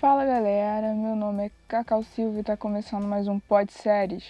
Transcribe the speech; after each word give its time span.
Fala 0.00 0.24
galera, 0.24 0.94
meu 0.94 1.14
nome 1.14 1.44
é 1.44 1.50
Cacau 1.68 2.02
Silva 2.02 2.38
e 2.38 2.40
está 2.40 2.56
começando 2.56 3.04
mais 3.06 3.28
um 3.28 3.38
Pod 3.38 3.70
Séries. 3.70 4.24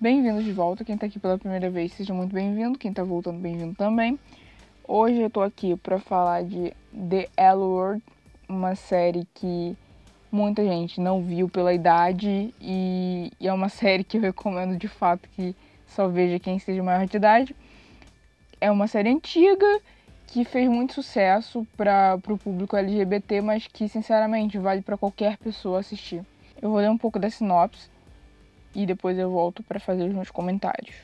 Bem-vindos 0.00 0.42
de 0.42 0.52
volta, 0.54 0.86
quem 0.86 0.94
está 0.94 1.04
aqui 1.04 1.18
pela 1.18 1.36
primeira 1.36 1.68
vez 1.68 1.92
seja 1.92 2.14
muito 2.14 2.32
bem-vindo, 2.32 2.78
quem 2.78 2.92
está 2.92 3.04
voltando 3.04 3.38
bem-vindo 3.38 3.74
também. 3.74 4.18
Hoje 4.88 5.20
eu 5.20 5.28
tô 5.28 5.42
aqui 5.42 5.76
para 5.76 5.98
falar 5.98 6.44
de 6.44 6.72
The 7.10 7.28
L 7.36 8.00
uma 8.48 8.74
série 8.74 9.28
que 9.34 9.76
muita 10.32 10.64
gente 10.64 10.98
não 10.98 11.22
viu 11.22 11.46
pela 11.46 11.74
idade 11.74 12.54
e, 12.58 13.30
e, 13.38 13.46
é 13.46 13.52
uma 13.52 13.68
série 13.68 14.02
que 14.02 14.16
eu 14.16 14.22
recomendo 14.22 14.78
de 14.78 14.88
fato 14.88 15.28
que 15.36 15.54
só 15.86 16.08
veja 16.08 16.38
quem 16.38 16.56
esteja 16.56 16.82
maior 16.82 17.06
de 17.06 17.18
idade. 17.18 17.54
É 18.64 18.70
uma 18.70 18.88
série 18.88 19.10
antiga 19.10 19.66
que 20.26 20.42
fez 20.42 20.66
muito 20.70 20.94
sucesso 20.94 21.66
para 21.76 22.18
o 22.26 22.38
público 22.38 22.74
LGBT, 22.74 23.42
mas 23.42 23.66
que 23.66 23.86
sinceramente 23.86 24.56
vale 24.56 24.80
para 24.80 24.96
qualquer 24.96 25.36
pessoa 25.36 25.80
assistir. 25.80 26.24
Eu 26.62 26.70
vou 26.70 26.78
ler 26.78 26.88
um 26.88 26.96
pouco 26.96 27.18
da 27.18 27.28
sinopse 27.28 27.90
e 28.74 28.86
depois 28.86 29.18
eu 29.18 29.30
volto 29.30 29.62
para 29.62 29.78
fazer 29.78 30.04
os 30.04 30.14
meus 30.14 30.30
comentários. 30.30 30.96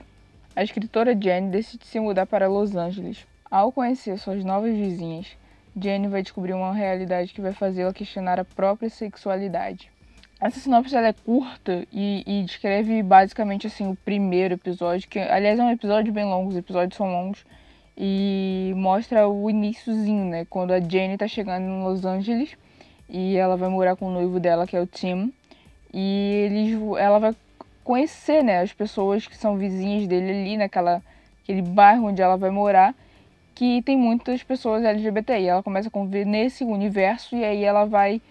A 0.57 0.65
escritora 0.65 1.15
Jenny 1.15 1.51
decide 1.51 1.85
se 1.85 2.01
mudar 2.01 2.25
para 2.25 2.49
Los 2.49 2.75
Angeles 2.75 3.27
ao 3.51 3.71
conhecer 3.71 4.19
suas 4.19 4.43
novas 4.43 4.75
vizinhas, 4.75 5.37
Jenny 5.79 6.09
vai 6.09 6.23
descobrir 6.23 6.55
uma 6.55 6.73
realidade 6.73 7.35
que 7.35 7.43
vai 7.43 7.53
fazê-la 7.53 7.93
questionar 7.93 8.41
a 8.41 8.45
própria 8.47 8.89
sexualidade. 8.89 9.93
Essa 10.41 10.59
sinopse 10.59 10.97
ela 10.97 11.09
é 11.09 11.13
curta 11.13 11.87
e, 11.93 12.25
e, 12.27 12.43
descreve 12.45 13.03
basicamente 13.03 13.67
assim 13.67 13.87
o 13.91 13.95
primeiro 13.95 14.55
episódio, 14.55 15.07
que 15.07 15.19
aliás 15.19 15.59
é 15.59 15.63
um 15.63 15.71
episódio 15.71 16.11
bem 16.15 16.25
longo, 16.25 16.49
os 16.49 16.57
episódios 16.57 16.97
são 16.97 17.13
longos, 17.13 17.45
e 17.95 18.73
mostra 18.75 19.29
o 19.29 19.51
iníciozinho, 19.51 20.25
né? 20.25 20.47
Quando 20.49 20.73
a 20.73 20.81
Jenny 20.81 21.19
tá 21.19 21.29
chegando 21.29 21.65
em 21.65 21.83
Los 21.85 22.07
Angeles 22.07 22.57
e 23.07 23.37
ela 23.37 23.55
vai 23.55 23.69
morar 23.69 23.97
com 23.97 24.07
o 24.07 24.11
noivo 24.11 24.41
dela, 24.41 24.67
que 24.67 24.75
é 24.75 24.81
o 24.81 24.87
Tim, 24.87 25.31
e 25.93 26.47
eles, 26.47 26.81
ela 26.99 27.19
vai 27.19 27.37
conhecer, 27.85 28.43
né, 28.43 28.61
as 28.61 28.73
pessoas 28.73 29.27
que 29.27 29.37
são 29.37 29.59
vizinhas 29.59 30.07
dele 30.07 30.31
ali 30.31 30.57
naquela 30.57 31.03
aquele 31.43 31.61
bairro 31.61 32.07
onde 32.07 32.23
ela 32.23 32.37
vai 32.37 32.51
morar 32.51 32.95
que 33.55 33.83
tem 33.83 33.97
muitas 33.97 34.43
pessoas 34.43 34.85
LGBTI. 34.85 35.49
Ela 35.49 35.63
começa 35.63 35.89
a 35.89 35.91
conviver 35.91 36.25
nesse 36.25 36.65
universo 36.65 37.37
e 37.37 37.45
aí 37.45 37.63
ela 37.63 37.85
vai 37.85 38.23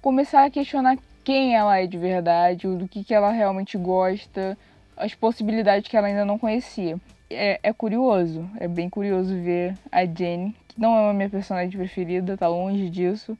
começar 0.00 0.44
a 0.44 0.50
questionar 0.50 0.96
quem 1.26 1.56
ela 1.56 1.76
é 1.76 1.88
de 1.88 1.98
verdade, 1.98 2.68
do 2.68 2.86
que, 2.86 3.02
que 3.02 3.12
ela 3.12 3.32
realmente 3.32 3.76
gosta, 3.76 4.56
as 4.96 5.12
possibilidades 5.12 5.90
que 5.90 5.96
ela 5.96 6.06
ainda 6.06 6.24
não 6.24 6.38
conhecia. 6.38 7.00
É, 7.28 7.58
é 7.64 7.72
curioso, 7.72 8.48
é 8.60 8.68
bem 8.68 8.88
curioso 8.88 9.34
ver 9.34 9.74
a 9.90 10.06
Jenny, 10.06 10.54
que 10.68 10.80
não 10.80 10.96
é 10.96 11.10
a 11.10 11.12
minha 11.12 11.28
personagem 11.28 11.76
preferida, 11.76 12.36
tá 12.36 12.46
longe 12.46 12.88
disso, 12.88 13.36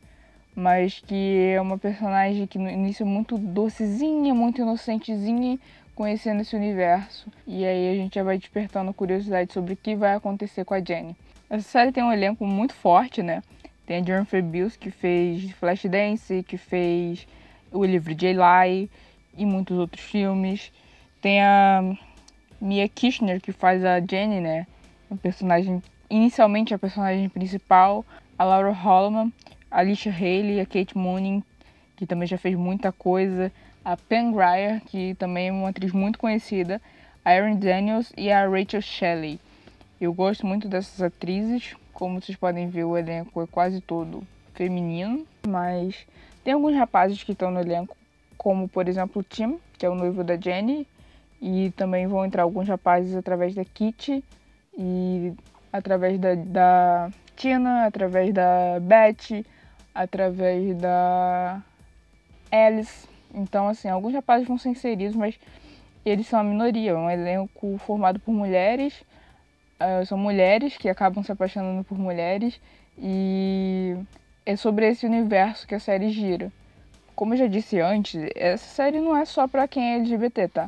mas 0.53 0.98
que 0.98 1.53
é 1.55 1.61
uma 1.61 1.79
personagem 1.79 2.45
que 2.45 2.59
no 2.59 2.69
início 2.69 3.05
é 3.05 3.07
muito 3.07 3.39
docezinha, 3.39 4.34
muito 4.34 4.61
inocentezinha, 4.61 5.57
conhecendo 5.95 6.41
esse 6.41 6.57
universo. 6.57 7.31
E 7.47 7.64
aí 7.64 7.92
a 7.92 7.95
gente 7.95 8.17
já 8.17 8.25
vai 8.25 8.37
despertando 8.37 8.92
curiosidade 8.92 9.53
sobre 9.53 9.75
o 9.75 9.77
que 9.77 9.95
vai 9.95 10.17
acontecer 10.17 10.64
com 10.64 10.75
a 10.75 10.81
Jenny. 10.81 11.14
Essa 11.48 11.69
série 11.69 11.92
tem 11.92 12.03
um 12.03 12.12
elenco 12.12 12.45
muito 12.45 12.75
forte, 12.75 13.23
né? 13.23 13.45
Tem 13.87 13.98
a 13.98 14.05
Jennifer 14.05 14.42
Bills, 14.42 14.77
que 14.77 14.91
fez 14.91 15.53
Flashdance, 15.53 16.42
que 16.42 16.57
fez 16.57 17.29
O 17.72 17.84
Livro 17.84 18.14
de 18.14 18.27
Eli 18.27 18.91
e 19.36 19.45
muitos 19.45 19.78
outros 19.78 20.03
filmes. 20.03 20.72
Tem 21.20 21.42
a 21.42 21.97
Mia 22.61 22.89
Kirchner, 22.89 23.41
que 23.41 23.53
faz 23.53 23.84
a 23.84 24.00
Jenny, 24.00 24.41
né? 24.41 24.67
A 25.11 25.17
personagem, 25.17 25.83
inicialmente 26.08 26.75
a 26.75 26.78
personagem 26.78 27.28
principal. 27.28 28.05
A 28.39 28.45
Laura 28.45 28.73
Holloman, 28.73 29.33
a 29.70 29.81
Alicia 29.81 30.12
Haley, 30.12 30.61
a 30.61 30.67
Kate 30.67 30.97
Mooney, 30.97 31.42
que 31.97 32.06
também 32.06 32.28
já 32.28 32.36
fez 32.36 32.55
muita 32.55 32.92
coisa 32.92 33.51
a 33.86 33.96
Pam 33.96 34.33
Grier, 34.33 34.83
que 34.86 35.14
também 35.14 35.46
é 35.46 35.52
uma 35.52 35.69
atriz 35.69 35.92
muito 35.92 36.19
conhecida, 36.19 36.83
a 37.24 37.33
Erin 37.33 37.55
Daniels 37.55 38.13
e 38.17 38.33
a 38.33 38.45
Rachel 38.45 38.83
Shelley. 38.83 39.39
Eu 40.01 40.13
gosto 40.13 40.45
muito 40.45 40.67
dessas 40.67 41.01
atrizes, 41.01 41.77
como 41.92 42.20
vocês 42.20 42.36
podem 42.36 42.69
ver, 42.69 42.83
o 42.83 42.98
elenco 42.98 43.40
é 43.40 43.46
quase 43.46 43.80
todo 43.80 44.27
feminino, 44.55 45.24
mas 45.46 46.05
tem 46.46 46.55
alguns 46.55 46.77
rapazes 46.77 47.24
que 47.24 47.33
estão 47.33 47.51
no 47.51 47.58
elenco, 47.58 47.96
como 48.39 48.68
por 48.68 48.86
exemplo 48.89 49.20
o 49.20 49.24
Tim, 49.24 49.58
que 49.77 49.84
é 49.84 49.90
o 49.90 49.96
noivo 49.96 50.23
da 50.23 50.36
Jenny, 50.36 50.86
e 51.42 51.73
também 51.73 52.07
vão 52.07 52.24
entrar 52.24 52.45
alguns 52.45 52.68
rapazes 52.68 53.17
através 53.17 53.52
da 53.52 53.64
Kitty 53.64 54.23
e 54.79 55.33
através 55.73 56.20
da, 56.20 56.36
da 56.36 57.11
Tina, 57.34 57.86
através 57.86 58.33
da 58.33 58.79
Beth, 58.80 59.45
através 59.92 60.77
da 60.77 61.61
Alice 62.52 63.08
então, 63.34 63.67
assim, 63.67 63.89
alguns 63.89 64.14
rapazes 64.14 64.46
vão 64.46 64.57
ser 64.57 64.68
inseridos, 64.68 65.17
mas 65.17 65.36
eles 66.05 66.28
são 66.28 66.39
a 66.39 66.45
minoria. 66.45 66.92
É 66.92 66.95
um 66.95 67.11
elenco 67.11 67.77
formado 67.78 68.20
por 68.20 68.33
mulheres, 68.33 69.05
uh, 69.80 70.07
são 70.07 70.17
mulheres 70.17 70.77
que 70.77 70.89
acabam 70.89 71.24
se 71.24 71.33
apaixonando 71.33 71.83
por 71.83 71.98
mulheres, 71.98 72.61
e 72.96 73.96
é 74.46 74.55
sobre 74.55 74.89
esse 74.89 75.05
universo 75.05 75.67
que 75.67 75.74
a 75.74 75.80
série 75.80 76.11
gira. 76.11 76.52
Como 77.17 77.34
eu 77.34 77.39
já 77.39 77.46
disse 77.48 77.80
antes, 77.80 78.30
essa 78.36 78.64
série 78.64 79.01
não 79.01 79.17
é 79.17 79.24
só 79.24 79.48
para 79.48 79.67
quem 79.67 79.95
é 79.95 79.96
LGBT, 79.96 80.48
tá? 80.48 80.67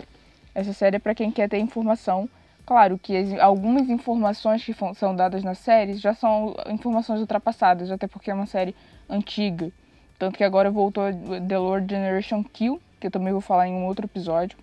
Essa 0.52 0.72
série 0.72 0.96
é 0.96 0.98
para 0.98 1.14
quem 1.14 1.30
quer 1.30 1.48
ter 1.48 1.58
informação. 1.58 2.28
Claro 2.66 2.98
que 2.98 3.16
as, 3.16 3.38
algumas 3.38 3.88
informações 3.88 4.64
que 4.64 4.74
são 4.94 5.14
dadas 5.14 5.44
na 5.44 5.54
série 5.54 5.94
já 5.94 6.12
são 6.12 6.56
informações 6.68 7.20
ultrapassadas, 7.20 7.90
até 7.90 8.08
porque 8.08 8.30
é 8.30 8.34
uma 8.34 8.46
série 8.46 8.74
antiga. 9.08 9.70
Tanto 10.18 10.36
que 10.36 10.42
agora 10.42 10.70
voltou 10.70 11.04
The 11.46 11.58
Lord 11.58 11.94
Generation 11.94 12.42
Kill, 12.42 12.82
que 12.98 13.06
eu 13.06 13.10
também 13.10 13.32
vou 13.32 13.40
falar 13.40 13.68
em 13.68 13.74
um 13.74 13.86
outro 13.86 14.06
episódio. 14.06 14.58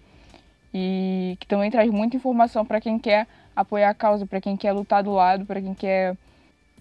E 0.73 1.37
que 1.39 1.47
também 1.47 1.71
traz 1.71 1.89
muita 1.89 2.17
informação 2.17 2.65
para 2.65 2.81
quem 2.81 2.99
quer 2.99 3.25
apoiar 3.55 3.89
a 3.89 3.93
causa, 3.93 4.25
para 4.25 4.41
quem 4.41 4.57
quer 4.57 4.73
lutar 4.73 5.01
do 5.01 5.11
lado, 5.11 5.45
para 5.45 5.61
quem 5.61 5.73
quer 5.73 6.17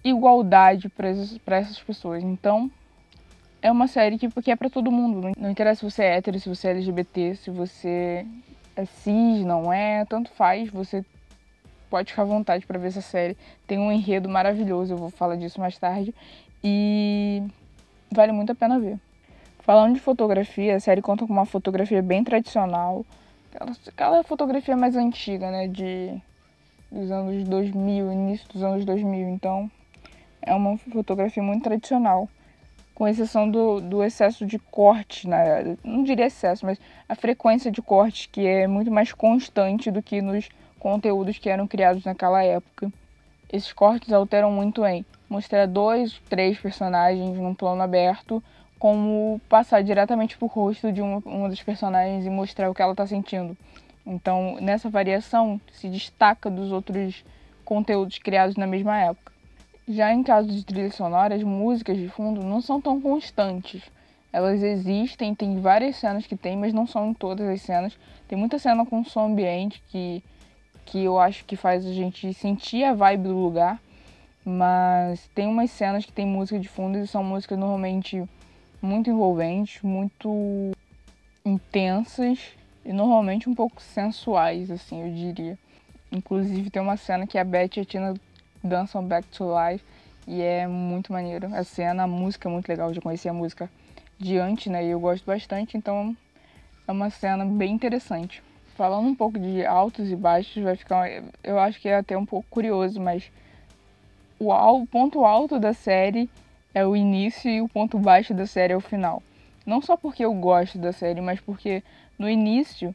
igualdade 0.05 0.87
para 0.87 1.09
essas, 1.09 1.79
pessoas. 1.79 2.23
Então, 2.23 2.69
é 3.61 3.71
uma 3.71 3.87
série 3.87 4.19
que, 4.19 4.29
que 4.29 4.51
é 4.51 4.55
para 4.55 4.69
todo 4.69 4.91
mundo. 4.91 5.31
Não 5.37 5.49
interessa 5.49 5.79
se 5.79 5.91
você 5.91 6.03
é 6.03 6.17
hétero, 6.17 6.39
se 6.39 6.47
você 6.47 6.67
é 6.67 6.71
LGBT, 6.71 7.35
se 7.35 7.49
você 7.49 8.25
é 8.75 8.85
cis, 8.85 9.43
não 9.43 9.73
é, 9.73 10.05
tanto 10.05 10.29
faz. 10.31 10.69
Você 10.69 11.03
pode 11.89 12.11
ficar 12.11 12.21
à 12.21 12.25
vontade 12.25 12.65
para 12.67 12.77
ver 12.77 12.89
essa 12.89 13.01
série. 13.01 13.35
Tem 13.65 13.79
um 13.79 13.91
enredo 13.91 14.29
maravilhoso, 14.29 14.93
eu 14.93 14.97
vou 14.97 15.09
falar 15.09 15.35
disso 15.35 15.59
mais 15.59 15.77
tarde. 15.77 16.13
E 16.63 17.41
vale 18.11 18.31
muito 18.31 18.51
a 18.51 18.55
pena 18.55 18.79
ver. 18.79 18.99
Falando 19.59 19.95
de 19.95 19.99
fotografia, 19.99 20.75
a 20.75 20.79
série 20.79 21.01
conta 21.01 21.25
com 21.25 21.33
uma 21.33 21.45
fotografia 21.45 21.99
bem 21.99 22.23
tradicional, 22.23 23.03
aquela, 23.51 23.71
aquela 23.87 24.23
fotografia 24.23 24.77
mais 24.77 24.95
antiga, 24.95 25.49
né, 25.49 25.67
de 25.67 26.21
dos 26.91 27.09
anos 27.09 27.43
2000, 27.45 28.11
início 28.11 28.47
dos 28.53 28.61
anos 28.61 28.85
2000, 28.85 29.29
então 29.29 29.69
é 30.45 30.53
uma 30.53 30.77
fotografia 30.77 31.41
muito 31.41 31.63
tradicional, 31.63 32.29
com 32.93 33.07
exceção 33.07 33.49
do, 33.49 33.81
do 33.81 34.03
excesso 34.03 34.45
de 34.45 34.57
corte, 34.57 35.27
né? 35.27 35.75
não 35.83 36.03
diria 36.03 36.27
excesso, 36.27 36.65
mas 36.65 36.79
a 37.09 37.15
frequência 37.15 37.69
de 37.69 37.81
corte 37.81 38.29
que 38.29 38.47
é 38.47 38.67
muito 38.67 38.89
mais 38.89 39.11
constante 39.11 39.91
do 39.91 40.01
que 40.01 40.21
nos 40.21 40.47
conteúdos 40.79 41.37
que 41.37 41.49
eram 41.49 41.67
criados 41.67 42.05
naquela 42.05 42.41
época. 42.43 42.91
Esses 43.51 43.73
cortes 43.73 44.13
alteram 44.13 44.51
muito 44.51 44.85
em 44.85 45.05
mostrar 45.29 45.65
dois, 45.67 46.21
três 46.29 46.57
personagens 46.57 47.37
num 47.37 47.53
plano 47.53 47.81
aberto, 47.81 48.41
como 48.79 49.41
passar 49.49 49.83
diretamente 49.83 50.37
pro 50.37 50.47
rosto 50.47 50.91
de 50.91 51.01
uma, 51.01 51.17
uma 51.25 51.49
das 51.49 51.61
personagens 51.61 52.25
e 52.25 52.29
mostrar 52.29 52.69
o 52.69 52.73
que 52.73 52.81
ela 52.81 52.91
está 52.91 53.05
sentindo. 53.07 53.57
Então, 54.05 54.57
nessa 54.61 54.89
variação, 54.89 55.59
se 55.73 55.89
destaca 55.89 56.49
dos 56.49 56.71
outros 56.71 57.25
conteúdos 57.63 58.19
criados 58.19 58.55
na 58.55 58.67
mesma 58.67 58.97
época. 58.97 59.34
Já 59.87 60.11
em 60.11 60.23
caso 60.23 60.47
de 60.47 60.65
trilha 60.65 60.91
sonora, 60.91 61.35
as 61.35 61.43
músicas 61.43 61.97
de 61.97 62.09
fundo 62.09 62.41
não 62.43 62.59
são 62.59 62.81
tão 62.81 62.99
constantes. 62.99 63.83
Elas 64.33 64.63
existem, 64.63 65.35
tem 65.35 65.61
várias 65.61 65.95
cenas 65.97 66.25
que 66.25 66.35
tem, 66.35 66.57
mas 66.57 66.73
não 66.73 66.87
são 66.87 67.11
em 67.11 67.13
todas 67.13 67.47
as 67.47 67.61
cenas. 67.61 67.97
Tem 68.27 68.37
muita 68.37 68.57
cena 68.57 68.85
com 68.85 69.03
som 69.05 69.27
ambiente 69.27 69.81
que, 69.89 70.23
que 70.85 71.03
eu 71.03 71.19
acho 71.19 71.45
que 71.45 71.55
faz 71.55 71.85
a 71.85 71.93
gente 71.93 72.33
sentir 72.33 72.83
a 72.83 72.93
vibe 72.93 73.23
do 73.23 73.37
lugar. 73.37 73.79
Mas 74.43 75.27
tem 75.35 75.47
umas 75.47 75.71
cenas 75.71 76.03
que 76.03 76.11
tem 76.11 76.25
música 76.25 76.59
de 76.59 76.67
fundo 76.67 76.97
e 76.97 77.07
são 77.07 77.23
músicas 77.23 77.57
normalmente 77.57 78.27
muito 78.81 79.09
envolventes, 79.09 79.81
muito 79.81 80.71
intensas 81.45 82.39
e 82.83 82.91
normalmente 82.91 83.47
um 83.47 83.55
pouco 83.55 83.81
sensuais, 83.81 84.69
assim, 84.69 85.01
eu 85.01 85.13
diria. 85.13 85.57
Inclusive 86.11 86.69
tem 86.69 86.81
uma 86.81 86.97
cena 86.97 87.25
que 87.27 87.37
a 87.37 87.43
Beth 87.43 87.77
e 87.77 87.79
a 87.79 87.85
Tina 87.85 88.13
dançam 88.65 89.03
Back 89.03 89.27
to 89.29 89.45
Life 89.45 89.83
e 90.27 90.41
é 90.41 90.67
muito 90.67 91.13
maneiro. 91.13 91.53
A 91.53 91.63
cena, 91.63 92.03
a 92.03 92.07
música 92.07 92.49
é 92.49 92.51
muito 92.51 92.67
legal, 92.67 92.89
eu 92.89 92.93
já 92.95 93.01
conheci 93.01 93.29
a 93.29 93.33
música 93.33 93.69
de 94.17 94.37
antes, 94.37 94.67
né? 94.67 94.85
E 94.85 94.89
eu 94.89 94.99
gosto 94.99 95.25
bastante, 95.25 95.77
então 95.77 96.15
é 96.87 96.91
uma 96.91 97.09
cena 97.09 97.45
bem 97.45 97.73
interessante. 97.73 98.41
falando 98.75 99.07
um 99.07 99.15
pouco 99.15 99.39
de 99.39 99.65
altos 99.65 100.11
e 100.11 100.15
baixos, 100.15 100.61
vai 100.61 100.75
ficar. 100.75 101.07
Eu 101.43 101.57
acho 101.59 101.79
que 101.79 101.87
é 101.87 101.95
até 101.95 102.17
um 102.17 102.25
pouco 102.25 102.45
curioso, 102.49 102.99
mas 102.99 103.31
o, 104.39 104.51
o 104.51 104.87
ponto 104.87 105.23
alto 105.23 105.59
da 105.59 105.73
série 105.73 106.29
é 106.73 106.85
o 106.85 106.95
início 106.95 107.49
e 107.49 107.61
o 107.61 107.69
ponto 107.69 107.97
baixo 107.97 108.33
da 108.33 108.45
série 108.45 108.73
é 108.73 108.75
o 108.75 108.81
final. 108.81 109.23
Não 109.65 109.81
só 109.81 109.95
porque 109.95 110.25
eu 110.25 110.33
gosto 110.33 110.77
da 110.77 110.91
série, 110.91 111.21
mas 111.21 111.39
porque 111.39 111.81
no 112.19 112.29
início 112.29 112.93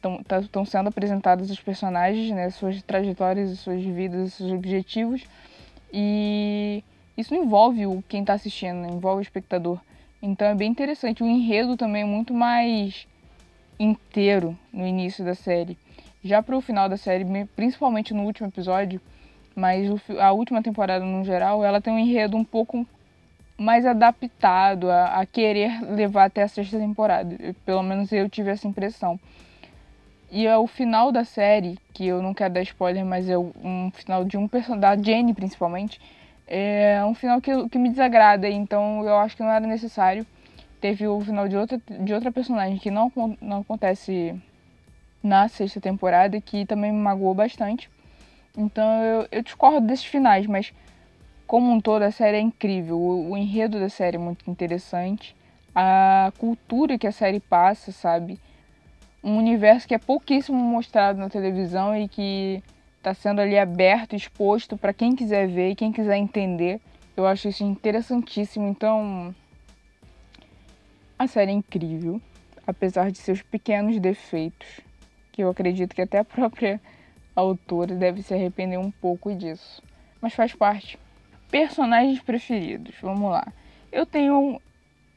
estão 0.00 0.64
tá, 0.64 0.64
sendo 0.64 0.88
apresentados 0.88 1.50
os 1.50 1.60
personagens, 1.60 2.30
né, 2.30 2.50
suas 2.50 2.82
trajetórias, 2.82 3.58
suas 3.58 3.82
vidas, 3.82 4.34
seus 4.34 4.52
objetivos. 4.52 5.22
E 5.92 6.82
isso 7.16 7.34
envolve 7.34 7.86
o 7.86 8.02
quem 8.08 8.22
está 8.22 8.32
assistindo, 8.32 8.76
né, 8.76 8.88
envolve 8.88 9.20
o 9.20 9.22
espectador. 9.22 9.78
Então 10.22 10.48
é 10.48 10.54
bem 10.54 10.70
interessante. 10.70 11.22
O 11.22 11.26
enredo 11.26 11.76
também 11.76 12.02
é 12.02 12.06
muito 12.06 12.32
mais 12.32 13.06
inteiro 13.78 14.56
no 14.72 14.86
início 14.86 15.24
da 15.24 15.34
série. 15.34 15.76
Já 16.22 16.42
para 16.42 16.56
o 16.56 16.60
final 16.60 16.88
da 16.88 16.96
série, 16.96 17.24
principalmente 17.56 18.12
no 18.12 18.24
último 18.24 18.48
episódio, 18.48 19.00
mas 19.54 19.88
a 20.18 20.32
última 20.32 20.62
temporada 20.62 21.04
no 21.04 21.24
geral, 21.24 21.64
ela 21.64 21.80
tem 21.80 21.92
um 21.92 21.98
enredo 21.98 22.36
um 22.36 22.44
pouco 22.44 22.86
mais 23.56 23.84
adaptado 23.84 24.90
a, 24.90 25.20
a 25.20 25.26
querer 25.26 25.82
levar 25.82 26.24
até 26.24 26.42
a 26.42 26.48
sexta 26.48 26.78
temporada. 26.78 27.36
Pelo 27.64 27.82
menos 27.82 28.10
eu 28.12 28.28
tive 28.28 28.50
essa 28.50 28.66
impressão. 28.66 29.18
E 30.30 30.46
é 30.46 30.56
o 30.56 30.66
final 30.66 31.10
da 31.10 31.24
série, 31.24 31.76
que 31.92 32.06
eu 32.06 32.22
não 32.22 32.32
quero 32.32 32.54
dar 32.54 32.62
spoiler, 32.62 33.04
mas 33.04 33.28
é 33.28 33.36
um 33.36 33.90
final 33.92 34.24
de 34.24 34.36
um 34.36 34.46
personagem, 34.46 34.80
da 34.80 35.02
Jenny 35.02 35.34
principalmente, 35.34 36.00
é 36.46 37.04
um 37.04 37.14
final 37.14 37.40
que, 37.40 37.68
que 37.68 37.78
me 37.78 37.90
desagrada, 37.90 38.48
então 38.48 39.04
eu 39.04 39.16
acho 39.16 39.36
que 39.36 39.42
não 39.42 39.50
era 39.50 39.66
necessário. 39.66 40.24
Teve 40.80 41.06
o 41.06 41.20
final 41.20 41.48
de 41.48 41.56
outra, 41.56 41.80
de 41.86 42.14
outra 42.14 42.32
personagem 42.32 42.78
que 42.78 42.90
não, 42.90 43.12
não 43.40 43.60
acontece 43.60 44.34
na 45.22 45.48
sexta 45.48 45.80
temporada, 45.80 46.40
que 46.40 46.64
também 46.64 46.92
me 46.92 46.98
magoou 46.98 47.34
bastante. 47.34 47.90
Então 48.56 49.02
eu, 49.02 49.28
eu 49.30 49.42
discordo 49.42 49.86
desses 49.86 50.04
finais, 50.04 50.46
mas 50.46 50.72
como 51.46 51.70
um 51.70 51.80
todo 51.80 52.02
a 52.02 52.10
série 52.10 52.38
é 52.38 52.40
incrível. 52.40 52.96
O, 52.98 53.32
o 53.32 53.36
enredo 53.36 53.78
da 53.78 53.88
série 53.88 54.16
é 54.16 54.20
muito 54.20 54.50
interessante. 54.50 55.36
A 55.74 56.32
cultura 56.38 56.98
que 56.98 57.06
a 57.06 57.12
série 57.12 57.40
passa, 57.40 57.92
sabe? 57.92 58.40
Um 59.22 59.36
universo 59.36 59.86
que 59.86 59.94
é 59.94 59.98
pouquíssimo 59.98 60.58
mostrado 60.58 61.18
na 61.18 61.28
televisão 61.28 61.96
e 61.96 62.08
que 62.08 62.62
está 62.96 63.14
sendo 63.14 63.40
ali 63.40 63.58
aberto, 63.58 64.14
exposto 64.14 64.76
para 64.76 64.92
quem 64.92 65.14
quiser 65.14 65.48
ver 65.48 65.70
e 65.70 65.74
quem 65.74 65.92
quiser 65.92 66.16
entender. 66.16 66.80
Eu 67.16 67.26
acho 67.26 67.48
isso 67.48 67.64
interessantíssimo. 67.64 68.68
Então, 68.68 69.34
a 71.18 71.26
série 71.26 71.50
é 71.50 71.54
incrível, 71.54 72.20
apesar 72.66 73.10
de 73.10 73.18
seus 73.18 73.42
pequenos 73.42 73.98
defeitos, 73.98 74.80
que 75.32 75.42
eu 75.42 75.50
acredito 75.50 75.94
que 75.94 76.02
até 76.02 76.18
a 76.18 76.24
própria 76.24 76.80
autora 77.34 77.94
deve 77.94 78.22
se 78.22 78.32
arrepender 78.32 78.78
um 78.78 78.90
pouco 78.90 79.34
disso. 79.34 79.82
Mas 80.20 80.34
faz 80.34 80.54
parte. 80.54 80.98
Personagens 81.50 82.20
preferidos, 82.20 82.94
vamos 83.02 83.30
lá. 83.30 83.46
Eu 83.90 84.06
tenho. 84.06 84.60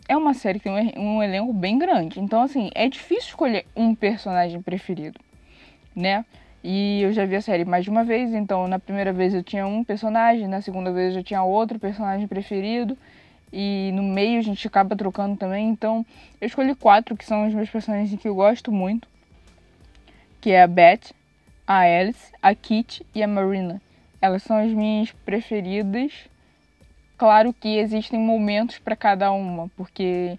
É 0.07 0.17
uma 0.17 0.33
série 0.33 0.59
que 0.59 0.69
tem 0.69 0.93
um 0.97 1.23
elenco 1.23 1.53
bem 1.53 1.77
grande, 1.77 2.19
então, 2.19 2.41
assim, 2.41 2.69
é 2.75 2.89
difícil 2.89 3.29
escolher 3.29 3.65
um 3.75 3.95
personagem 3.95 4.61
preferido, 4.61 5.19
né? 5.95 6.25
E 6.63 7.01
eu 7.01 7.11
já 7.11 7.25
vi 7.25 7.35
a 7.35 7.41
série 7.41 7.65
mais 7.65 7.83
de 7.83 7.89
uma 7.89 8.03
vez, 8.03 8.33
então 8.33 8.67
na 8.67 8.79
primeira 8.79 9.11
vez 9.11 9.33
eu 9.33 9.43
tinha 9.43 9.65
um 9.65 9.83
personagem, 9.83 10.47
na 10.47 10.61
segunda 10.61 10.91
vez 10.91 11.15
eu 11.15 11.23
tinha 11.23 11.43
outro 11.43 11.79
personagem 11.79 12.27
preferido, 12.27 12.97
e 13.51 13.91
no 13.93 14.01
meio 14.01 14.39
a 14.39 14.41
gente 14.41 14.65
acaba 14.65 14.95
trocando 14.95 15.37
também. 15.37 15.69
Então 15.69 16.05
eu 16.41 16.47
escolhi 16.47 16.73
quatro 16.73 17.15
que 17.15 17.25
são 17.25 17.47
os 17.47 17.53
meus 17.53 17.69
personagens 17.69 18.19
que 18.19 18.27
eu 18.27 18.33
gosto 18.33 18.71
muito, 18.71 19.07
que 20.41 20.51
é 20.51 20.63
a 20.63 20.67
Beth, 20.67 21.13
a 21.67 21.79
Alice, 21.79 22.31
a 22.41 22.55
Kit 22.55 23.05
e 23.13 23.21
a 23.21 23.27
Marina. 23.27 23.81
Elas 24.21 24.43
são 24.43 24.57
as 24.57 24.71
minhas 24.71 25.11
preferidas. 25.25 26.11
Claro 27.23 27.53
que 27.53 27.77
existem 27.77 28.19
momentos 28.19 28.79
para 28.79 28.97
cada 28.97 29.31
uma, 29.31 29.69
porque 29.77 30.37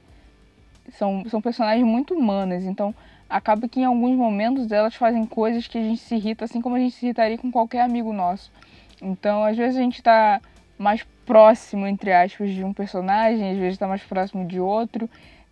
são, 0.93 1.25
são 1.31 1.41
personagens 1.41 1.83
muito 1.83 2.13
humanas, 2.13 2.65
então 2.65 2.95
acaba 3.27 3.67
que 3.67 3.81
em 3.81 3.87
alguns 3.87 4.15
momentos 4.15 4.71
elas 4.71 4.95
fazem 4.95 5.25
coisas 5.25 5.67
que 5.67 5.79
a 5.79 5.81
gente 5.81 6.03
se 6.03 6.15
irrita, 6.15 6.45
assim 6.45 6.61
como 6.61 6.77
a 6.77 6.79
gente 6.79 6.95
se 6.95 7.07
irritaria 7.07 7.39
com 7.39 7.51
qualquer 7.51 7.81
amigo 7.81 8.13
nosso. 8.13 8.53
Então, 9.01 9.43
às 9.43 9.57
vezes 9.57 9.79
a 9.79 9.81
gente 9.81 9.95
está 9.95 10.43
mais 10.77 11.03
próximo, 11.25 11.87
entre 11.87 12.13
aspas, 12.13 12.51
de 12.51 12.63
um 12.63 12.75
personagem, 12.75 13.53
às 13.53 13.57
vezes 13.57 13.77
está 13.77 13.89
mais 13.89 14.03
próximo 14.03 14.47
de 14.47 14.61
outro, 14.61 15.09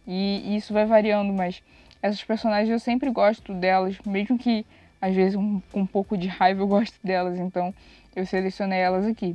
e, 0.07 0.43
e, 0.45 0.57
isso 0.57 0.75
vai 0.75 0.85
variando, 0.85 1.33
mas 1.33 1.63
essas 2.03 2.23
personagens 2.23 2.69
eu 2.69 2.79
sempre 2.79 3.09
gosto 3.11 3.55
delas, 3.55 3.99
mesmo 4.05 4.37
que 4.37 4.67
às 5.01 5.15
vezes 5.15 5.35
um, 5.35 5.63
com 5.73 5.81
um 5.81 5.87
pouco 5.87 6.15
de 6.15 6.29
raiva 6.29 6.61
eu 6.61 6.69
gosto 6.69 6.99
delas, 7.03 7.39
então 7.39 7.73
eu 8.15 8.27
selecionei 8.27 8.81
elas 8.81 9.07
aqui. 9.07 9.35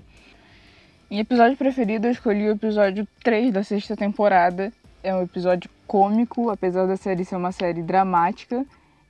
Em 1.09 1.19
episódio 1.19 1.55
preferido, 1.55 2.05
eu 2.05 2.11
escolhi 2.11 2.49
o 2.49 2.51
episódio 2.51 3.07
3 3.23 3.53
da 3.53 3.63
sexta 3.63 3.95
temporada, 3.95 4.73
é 5.01 5.15
um 5.15 5.21
episódio 5.21 5.69
cômico, 5.87 6.49
apesar 6.49 6.85
da 6.85 6.97
série 6.97 7.23
ser 7.23 7.37
uma 7.37 7.53
série 7.53 7.81
dramática. 7.81 8.65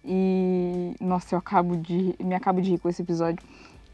E 0.05 0.93
nossa, 1.01 1.33
eu 1.33 1.39
acabo 1.39 1.75
de 1.75 2.13
me 2.19 2.35
acabo 2.35 2.61
de 2.61 2.69
rir 2.69 2.77
com 2.77 2.87
esse 2.87 3.01
episódio, 3.01 3.43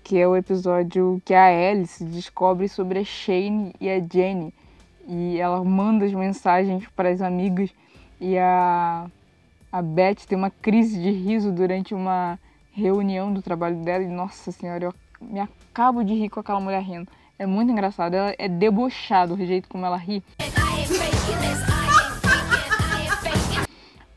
que 0.04 0.20
é 0.20 0.28
o 0.28 0.36
episódio 0.36 1.22
que 1.24 1.34
a 1.34 1.46
Alice 1.46 2.04
descobre 2.04 2.68
sobre 2.68 3.00
a 3.00 3.06
Shane 3.06 3.74
e 3.80 3.90
a 3.90 4.02
Jenny. 4.02 4.54
E 5.08 5.40
ela 5.40 5.64
manda 5.64 6.04
as 6.04 6.12
mensagens 6.12 6.86
para 6.98 7.08
as 7.08 7.22
amigas 7.22 7.70
e 8.20 8.38
a 8.38 9.06
a 9.72 9.82
Beth 9.82 10.28
tem 10.28 10.38
uma 10.38 10.52
crise 10.52 11.02
de 11.02 11.10
riso 11.10 11.54
durante 11.54 11.96
uma 11.96 12.38
reunião 12.74 13.34
do 13.34 13.42
trabalho 13.42 13.78
dela 13.78 14.04
e 14.04 14.08
nossa 14.08 14.52
senhora, 14.52 14.84
eu 14.84 14.94
me 15.22 15.40
acabo 15.40 16.04
de 16.04 16.14
rir 16.14 16.30
com 16.30 16.42
aquela 16.42 16.60
mulher 16.60 16.84
rindo. 16.84 17.08
É 17.44 17.46
muito 17.46 17.70
engraçado, 17.70 18.14
ela 18.14 18.34
é 18.38 18.48
debochada 18.48 19.34
o 19.34 19.38
jeito 19.38 19.68
como 19.68 19.86
ela 19.86 19.98
ri. 19.98 20.24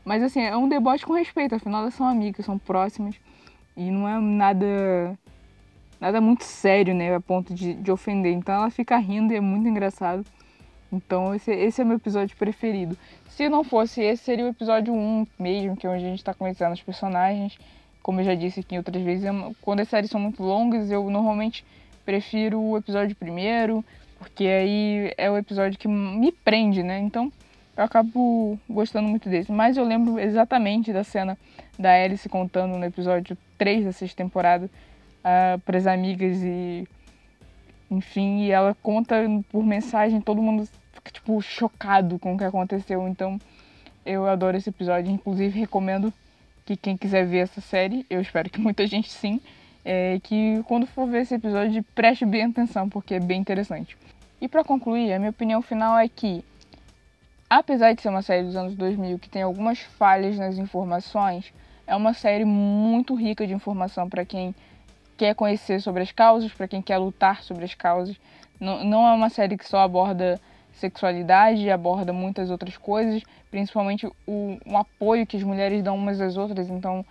Mas 0.05 0.23
assim, 0.23 0.39
é 0.39 0.55
um 0.55 0.69
deboche 0.69 1.05
com 1.05 1.11
respeito, 1.11 1.53
afinal 1.53 1.81
elas 1.81 1.93
são 1.93 2.07
amigas, 2.07 2.45
são 2.45 2.57
próximas. 2.57 3.15
E 3.75 3.91
não 3.91 4.07
é 4.07 4.17
nada. 4.17 5.19
Nada 5.99 6.21
muito 6.21 6.45
sério, 6.45 6.95
né? 6.95 7.13
A 7.13 7.19
ponto 7.19 7.53
de, 7.53 7.73
de 7.73 7.91
ofender. 7.91 8.31
Então 8.31 8.55
ela 8.55 8.69
fica 8.69 8.95
rindo 8.95 9.33
e 9.33 9.35
é 9.35 9.41
muito 9.41 9.67
engraçado. 9.67 10.25
Então 10.89 11.35
esse, 11.35 11.51
esse 11.51 11.81
é 11.81 11.83
meu 11.83 11.97
episódio 11.97 12.37
preferido. 12.37 12.97
Se 13.27 13.49
não 13.49 13.61
fosse 13.61 13.99
esse, 13.99 14.23
seria 14.23 14.45
o 14.45 14.49
episódio 14.49 14.93
1 14.93 15.27
mesmo, 15.37 15.75
que 15.75 15.85
é 15.85 15.89
onde 15.89 16.05
a 16.05 16.07
gente 16.07 16.19
está 16.19 16.33
conhecendo 16.33 16.71
os 16.71 16.81
personagens. 16.81 17.59
Como 18.01 18.21
eu 18.21 18.23
já 18.23 18.35
disse 18.35 18.61
aqui 18.61 18.77
outras 18.77 19.03
vezes, 19.03 19.29
quando 19.61 19.81
as 19.81 19.89
séries 19.89 20.09
são 20.09 20.21
muito 20.21 20.41
longas, 20.41 20.89
eu 20.89 21.09
normalmente 21.09 21.65
prefiro 22.07 22.57
o 22.61 22.77
episódio 22.77 23.13
primeiro, 23.17 23.83
porque 24.17 24.45
aí 24.45 25.13
é 25.17 25.29
o 25.29 25.35
episódio 25.35 25.77
que 25.77 25.89
me 25.89 26.31
prende, 26.31 26.81
né? 26.81 26.99
Então 26.99 27.29
eu 27.75 27.83
acabo 27.83 28.57
gostando 28.69 29.09
muito 29.09 29.27
desse. 29.27 29.51
Mas 29.51 29.75
eu 29.75 29.83
lembro 29.83 30.17
exatamente 30.17 30.93
da 30.93 31.03
cena 31.03 31.37
da 31.77 31.91
Alice 31.91 32.29
contando 32.29 32.77
no 32.77 32.85
episódio 32.85 33.37
3 33.57 33.83
da 33.83 33.91
sexta 33.91 34.23
temporada 34.23 34.67
uh, 34.67 34.69
ah, 35.25 35.59
para 35.65 35.77
as 35.77 35.85
amigas 35.85 36.41
e. 36.41 36.87
Enfim, 37.91 38.43
e 38.43 38.51
ela 38.51 38.75
conta 38.81 39.15
por 39.49 39.65
mensagem, 39.65 40.19
todo 40.19 40.41
mundo 40.41 40.67
fica, 40.93 41.11
tipo, 41.11 41.41
chocado 41.41 42.17
com 42.19 42.35
o 42.35 42.37
que 42.37 42.43
aconteceu. 42.43 43.07
Então, 43.07 43.39
eu 44.05 44.27
adoro 44.27 44.57
esse 44.57 44.69
episódio. 44.69 45.11
Inclusive, 45.11 45.59
recomendo 45.59 46.13
que 46.65 46.75
quem 46.75 46.97
quiser 46.97 47.25
ver 47.25 47.39
essa 47.39 47.61
série, 47.61 48.05
eu 48.09 48.19
espero 48.21 48.49
que 48.49 48.59
muita 48.61 48.87
gente 48.87 49.09
sim, 49.09 49.41
é, 49.89 50.19
que 50.21 50.61
quando 50.67 50.85
for 50.85 51.07
ver 51.07 51.21
esse 51.21 51.35
episódio, 51.35 51.81
preste 51.95 52.25
bem 52.25 52.43
atenção, 52.43 52.89
porque 52.89 53.13
é 53.13 53.19
bem 53.21 53.39
interessante. 53.39 53.97
E 54.41 54.47
para 54.49 54.61
concluir, 54.61 55.13
a 55.13 55.17
minha 55.17 55.29
opinião 55.29 55.61
final 55.61 55.97
é 55.97 56.09
que 56.09 56.43
apesar 57.49 57.93
de 57.93 58.01
ser 58.01 58.09
uma 58.09 58.21
série 58.21 58.43
dos 58.43 58.57
anos 58.57 58.75
2000 58.75 59.17
que 59.17 59.29
tem 59.29 59.43
algumas 59.43 59.79
falhas 59.79 60.37
nas 60.37 60.57
informações, 60.57 61.53
é 61.87 61.95
uma 61.95 62.13
série 62.13 62.43
muito 62.43 63.15
rica 63.15 63.47
de 63.47 63.53
informação 63.53 64.09
para 64.09 64.25
quem 64.25 64.53
quer 65.15 65.33
conhecer 65.33 65.79
sobre 65.79 66.03
as 66.03 66.11
causas, 66.11 66.51
para 66.51 66.67
quem 66.67 66.81
quer 66.81 66.97
lutar 66.97 67.41
sobre 67.41 67.63
as 67.63 67.73
causas. 67.73 68.17
Não, 68.59 68.83
não 68.83 69.07
é 69.07 69.13
uma 69.13 69.29
série 69.29 69.57
que 69.57 69.65
só 69.65 69.79
aborda 69.79 70.37
sexualidade, 70.73 71.69
aborda 71.69 72.11
muitas 72.11 72.51
outras 72.51 72.75
coisas, 72.75 73.23
principalmente 73.49 74.05
o, 74.05 74.57
o 74.65 74.75
apoio 74.75 75.25
que 75.25 75.37
as 75.37 75.43
mulheres 75.43 75.81
dão 75.81 75.95
umas 75.95 76.19
às 76.19 76.35
outras, 76.35 76.69
então 76.69 77.05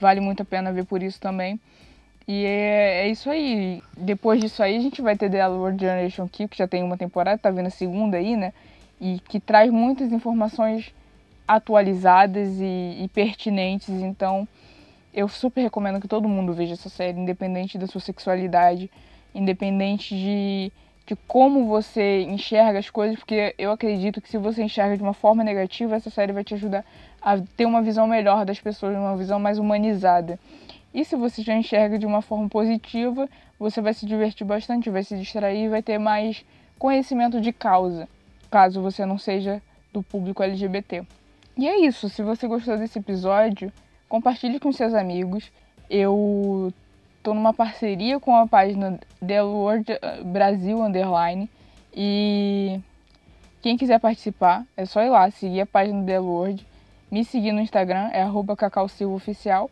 vale 0.00 0.20
muito 0.20 0.42
a 0.42 0.46
pena 0.46 0.72
ver 0.72 0.86
por 0.86 1.02
isso 1.02 1.20
também. 1.20 1.60
E 2.26 2.44
é, 2.44 3.06
é, 3.06 3.08
isso 3.08 3.28
aí. 3.30 3.82
Depois 3.96 4.40
disso 4.40 4.62
aí, 4.62 4.76
a 4.76 4.80
gente 4.80 5.02
vai 5.02 5.16
ter 5.16 5.30
The 5.30 5.46
World 5.48 5.80
Generation 5.80 6.28
Q, 6.28 6.48
que 6.48 6.58
já 6.58 6.68
tem 6.68 6.82
uma 6.82 6.96
temporada, 6.96 7.38
tá 7.38 7.50
vendo 7.50 7.66
a 7.66 7.70
segunda 7.70 8.16
aí, 8.16 8.36
né? 8.36 8.52
e 9.02 9.18
que 9.18 9.40
traz 9.40 9.68
muitas 9.68 10.12
informações 10.12 10.94
atualizadas 11.46 12.60
e, 12.60 13.02
e, 13.02 13.10
pertinentes. 13.12 13.88
Então, 13.88 14.46
eu 15.12 15.26
super 15.26 15.60
recomendo 15.60 16.00
que 16.00 16.06
todo 16.06 16.28
mundo 16.28 16.52
veja 16.52 16.74
essa 16.74 16.88
série, 16.88 17.18
independente 17.18 17.76
da 17.76 17.88
sua 17.88 18.00
sexualidade, 18.00 18.88
independente 19.34 20.14
de, 20.14 20.72
de 21.04 21.16
como 21.26 21.66
você 21.66 22.22
enxerga 22.22 22.78
as 22.78 22.90
coisas, 22.90 23.18
porque 23.18 23.56
eu 23.58 23.72
acredito 23.72 24.20
que 24.20 24.28
se 24.28 24.38
você 24.38 24.62
enxerga 24.62 24.96
de 24.96 25.02
uma 25.02 25.14
forma 25.14 25.42
negativa, 25.42 25.96
essa 25.96 26.08
série 26.08 26.32
vai 26.32 26.44
te 26.44 26.54
ajudar 26.54 26.84
a 27.20 27.36
ter 27.56 27.66
uma 27.66 27.82
visão 27.82 28.06
melhor 28.06 28.44
das 28.44 28.60
pessoas, 28.60 28.96
uma 28.96 29.16
visão 29.16 29.40
mais 29.40 29.58
humanizada. 29.58 30.38
E 30.94 31.04
se 31.04 31.16
você 31.16 31.42
já 31.42 31.54
enxerga 31.54 31.98
de 31.98 32.04
uma 32.04 32.20
forma 32.20 32.48
positiva, 32.48 33.28
você 33.58 33.80
vai 33.80 33.94
se 33.94 34.04
divertir 34.04 34.46
bastante, 34.46 34.90
vai 34.90 35.02
se 35.02 35.16
distrair 35.16 35.68
vai 35.68 35.82
ter 35.82 35.98
mais 35.98 36.44
conhecimento 36.78 37.40
de 37.40 37.52
causa, 37.52 38.08
caso 38.50 38.82
você 38.82 39.06
não 39.06 39.16
seja 39.16 39.62
do 39.92 40.02
público 40.02 40.42
LGBT. 40.42 41.04
E 41.56 41.68
é 41.68 41.80
isso, 41.80 42.08
se 42.08 42.22
você 42.22 42.46
gostou 42.46 42.76
desse 42.76 42.98
episódio, 42.98 43.72
compartilhe 44.08 44.58
com 44.58 44.72
seus 44.72 44.94
amigos. 44.94 45.50
Eu 45.88 46.72
tô 47.22 47.34
numa 47.34 47.54
parceria 47.54 48.18
com 48.18 48.34
a 48.34 48.46
página 48.46 48.98
The 49.20 49.36
eh, 49.36 50.24
Brasil 50.24 50.82
Underline 50.82 51.48
e 51.94 52.80
quem 53.60 53.76
quiser 53.76 54.00
participar 54.00 54.66
é 54.76 54.84
só 54.84 55.02
ir 55.02 55.10
lá, 55.10 55.30
seguir 55.30 55.60
a 55.60 55.66
página 55.66 56.04
The 56.04 56.18
World, 56.18 56.66
me 57.10 57.24
seguir 57.24 57.52
no 57.52 57.60
Instagram, 57.60 58.08
é 58.12 58.22
arroba 58.22 58.56
Oficial 59.14 59.70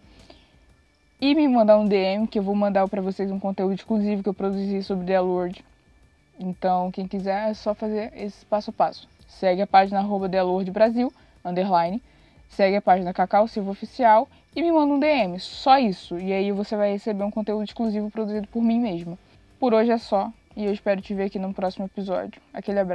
e 1.21 1.35
me 1.35 1.47
mandar 1.47 1.79
um 1.79 1.87
DM 1.87 2.27
que 2.27 2.39
eu 2.39 2.43
vou 2.43 2.55
mandar 2.55 2.89
para 2.89 3.03
vocês 3.03 3.31
um 3.31 3.39
conteúdo 3.39 3.75
exclusivo 3.75 4.23
que 4.23 4.29
eu 4.29 4.35
produzi 4.35 4.83
sobre 4.83 5.07
The 5.07 5.21
Lord. 5.21 5.63
Então, 6.39 6.91
quem 6.91 7.07
quiser 7.07 7.51
é 7.51 7.55
só 7.55 7.75
fazer 7.75 8.11
esse 8.17 8.47
passo 8.47 8.71
a 8.71 8.73
passo. 8.73 9.07
Segue 9.29 9.61
a 9.61 9.67
página 9.67 9.99
arroba 9.99 10.29
The 10.29 10.43
Lord 10.43 10.71
Brasil, 10.71 11.13
underline. 11.45 12.01
Segue 12.49 12.77
a 12.77 12.83
página 12.83 13.13
Cacau 13.13 13.47
Silva 13.47 13.71
Oficial 13.71 14.27
e 14.57 14.63
me 14.63 14.73
manda 14.73 14.95
um 14.95 14.99
DM. 14.99 15.39
Só 15.39 15.79
isso. 15.79 16.19
E 16.19 16.33
aí 16.33 16.51
você 16.53 16.75
vai 16.75 16.93
receber 16.93 17.23
um 17.23 17.31
conteúdo 17.31 17.65
exclusivo 17.65 18.11
produzido 18.11 18.49
por 18.49 18.63
mim 18.63 18.81
mesma. 18.81 19.19
Por 19.59 19.75
hoje 19.75 19.91
é 19.91 19.99
só. 19.99 20.33
E 20.57 20.65
eu 20.65 20.73
espero 20.73 21.03
te 21.03 21.15
ver 21.15 21.25
aqui 21.25 21.39
no 21.39 21.53
próximo 21.53 21.85
episódio. 21.85 22.41
Aquele 22.53 22.81
abraço. 22.81 22.89